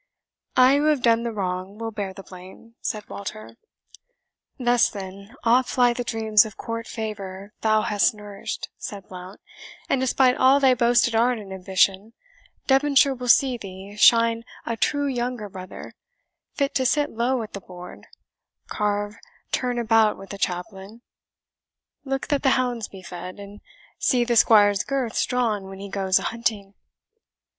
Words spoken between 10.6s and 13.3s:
boasted art and ambition, Devonshire will